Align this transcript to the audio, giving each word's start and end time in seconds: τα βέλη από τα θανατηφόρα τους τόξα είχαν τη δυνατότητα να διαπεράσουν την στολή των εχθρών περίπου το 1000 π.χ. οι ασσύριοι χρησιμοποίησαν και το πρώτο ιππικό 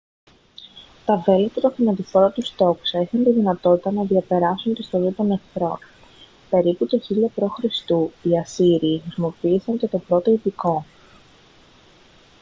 τα 1.05 1.17
βέλη 1.17 1.45
από 1.45 1.61
τα 1.61 1.71
θανατηφόρα 1.71 2.31
τους 2.31 2.55
τόξα 2.55 3.01
είχαν 3.01 3.23
τη 3.23 3.31
δυνατότητα 3.31 3.91
να 3.91 4.03
διαπεράσουν 4.03 4.73
την 4.73 4.83
στολή 4.83 5.13
των 5.13 5.31
εχθρών 5.31 5.77
περίπου 6.49 6.85
το 6.87 6.99
1000 7.09 7.27
π.χ. 7.35 7.69
οι 8.23 8.39
ασσύριοι 8.39 8.99
χρησιμοποίησαν 9.01 9.77
και 9.77 9.87
το 9.87 9.97
πρώτο 9.99 10.31
ιππικό 10.31 10.85